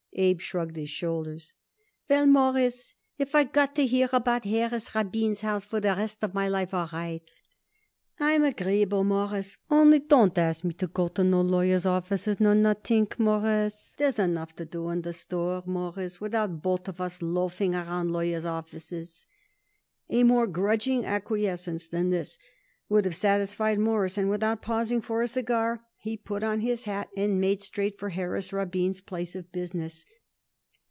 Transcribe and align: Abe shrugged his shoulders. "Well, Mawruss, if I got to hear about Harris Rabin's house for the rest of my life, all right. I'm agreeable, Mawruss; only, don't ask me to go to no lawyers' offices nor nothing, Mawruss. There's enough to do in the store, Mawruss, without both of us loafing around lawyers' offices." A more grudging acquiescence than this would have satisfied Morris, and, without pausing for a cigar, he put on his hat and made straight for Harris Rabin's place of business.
Abe 0.13 0.41
shrugged 0.41 0.75
his 0.75 0.89
shoulders. 0.89 1.53
"Well, 2.09 2.25
Mawruss, 2.27 2.95
if 3.17 3.33
I 3.33 3.45
got 3.45 3.77
to 3.77 3.85
hear 3.87 4.09
about 4.11 4.43
Harris 4.43 4.93
Rabin's 4.93 5.39
house 5.39 5.63
for 5.63 5.79
the 5.79 5.95
rest 5.95 6.21
of 6.21 6.33
my 6.33 6.49
life, 6.49 6.73
all 6.73 6.89
right. 6.91 7.21
I'm 8.19 8.43
agreeable, 8.43 9.05
Mawruss; 9.05 9.57
only, 9.69 9.99
don't 9.99 10.37
ask 10.37 10.65
me 10.65 10.73
to 10.75 10.87
go 10.87 11.07
to 11.07 11.23
no 11.23 11.39
lawyers' 11.39 11.85
offices 11.85 12.41
nor 12.41 12.53
nothing, 12.53 13.07
Mawruss. 13.17 13.93
There's 13.97 14.19
enough 14.19 14.53
to 14.57 14.65
do 14.65 14.89
in 14.89 15.03
the 15.03 15.13
store, 15.13 15.63
Mawruss, 15.65 16.19
without 16.19 16.61
both 16.61 16.89
of 16.89 16.99
us 16.99 17.21
loafing 17.21 17.73
around 17.73 18.11
lawyers' 18.11 18.43
offices." 18.45 19.27
A 20.09 20.25
more 20.25 20.45
grudging 20.45 21.05
acquiescence 21.05 21.87
than 21.87 22.09
this 22.09 22.37
would 22.89 23.05
have 23.05 23.15
satisfied 23.15 23.79
Morris, 23.79 24.17
and, 24.17 24.29
without 24.29 24.61
pausing 24.61 24.99
for 25.01 25.21
a 25.21 25.27
cigar, 25.27 25.85
he 25.99 26.17
put 26.17 26.43
on 26.43 26.59
his 26.61 26.83
hat 26.83 27.07
and 27.15 27.39
made 27.39 27.61
straight 27.61 27.97
for 27.97 28.09
Harris 28.09 28.51
Rabin's 28.51 28.99
place 28.99 29.33
of 29.35 29.49
business. 29.53 30.03